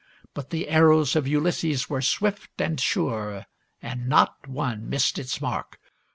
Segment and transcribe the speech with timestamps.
[0.33, 3.45] But the arrows of Ulysses were swift and sure,
[3.83, 5.77] and not one missed its mark.